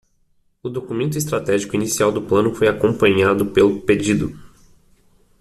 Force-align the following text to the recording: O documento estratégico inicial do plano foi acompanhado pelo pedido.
O 0.63 0.67
documento 0.67 1.15
estratégico 1.15 1.75
inicial 1.75 2.11
do 2.11 2.23
plano 2.23 2.55
foi 2.55 2.67
acompanhado 2.67 3.45
pelo 3.45 3.81
pedido. 3.83 4.31